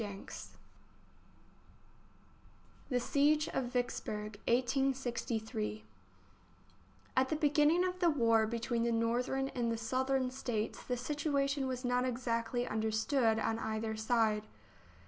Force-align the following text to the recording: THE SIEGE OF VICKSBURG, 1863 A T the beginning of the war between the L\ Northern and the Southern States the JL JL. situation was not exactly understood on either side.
THE 2.89 2.99
SIEGE 2.99 3.49
OF 3.49 3.65
VICKSBURG, 3.65 4.39
1863 4.47 5.83
A 7.15 7.23
T 7.25 7.29
the 7.29 7.35
beginning 7.35 7.85
of 7.85 7.99
the 7.99 8.09
war 8.09 8.47
between 8.47 8.81
the 8.81 8.89
L\ 8.89 8.95
Northern 8.95 9.49
and 9.49 9.71
the 9.71 9.77
Southern 9.77 10.31
States 10.31 10.81
the 10.83 10.95
JL 10.95 10.97
JL. 10.97 11.01
situation 11.05 11.67
was 11.67 11.85
not 11.85 12.03
exactly 12.05 12.65
understood 12.67 13.37
on 13.37 13.59
either 13.59 13.95
side. 13.95 14.47